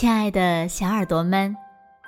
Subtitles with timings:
[0.00, 1.54] 亲爱的小耳朵们，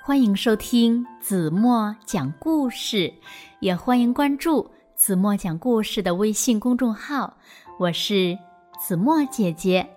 [0.03, 3.13] 欢迎收听子墨讲故事，
[3.59, 7.37] 也欢迎关注子墨讲故事的微信公众号。
[7.77, 8.35] 我是
[8.81, 9.87] 子墨姐姐。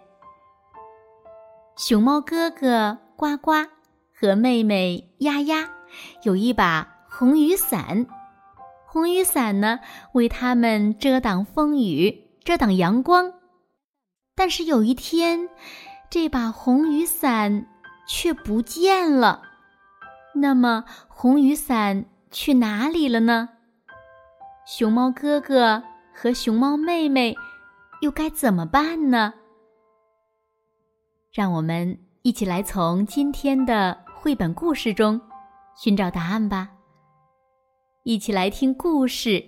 [1.78, 3.52] 熊猫哥哥呱呱
[4.12, 5.66] 和妹妹丫丫
[6.22, 8.04] 有一把红雨伞，
[8.86, 9.80] 红雨伞呢
[10.12, 13.32] 为他们遮挡风雨、遮挡阳光。
[14.34, 15.48] 但是有一天，
[16.10, 17.66] 这把红雨伞
[18.06, 19.42] 却不见了。
[20.34, 23.48] 那么，红雨伞去哪里了呢？
[24.66, 25.82] 熊猫哥哥
[26.14, 27.34] 和熊猫妹妹
[28.00, 29.34] 又该怎么办呢？
[31.32, 35.20] 让我们一起来从今天的绘本故事中
[35.76, 36.70] 寻找答案吧。
[38.04, 39.30] 一起来听故事《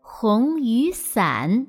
[0.00, 1.66] 红雨伞》。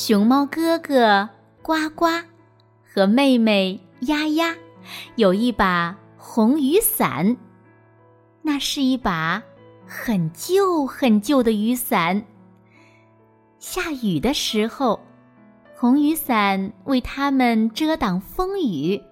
[0.00, 1.28] 熊猫哥哥
[1.60, 2.06] 呱呱
[2.84, 4.54] 和妹妹丫丫
[5.16, 7.36] 有一把红雨伞，
[8.42, 9.42] 那是一把
[9.84, 12.24] 很旧很旧的雨伞。
[13.58, 15.00] 下雨的时候，
[15.74, 19.02] 红雨伞为他们遮挡风雨；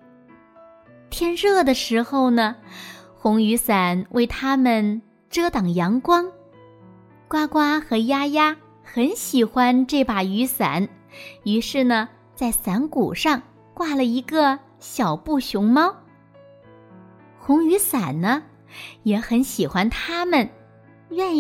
[1.11, 2.55] 天热的时候呢，
[3.19, 6.31] 红雨伞为他们遮挡阳光。
[7.27, 8.57] 呱呱和丫丫。
[8.97, 10.89] 很喜欢这把雨伞，
[11.45, 13.43] 于是呢，在伞骨上
[13.75, 15.95] 挂了一个小布熊猫。
[17.39, 18.43] 红雨伞呢，
[19.03, 20.49] 也很喜欢它们，
[21.11, 21.35] 愿意。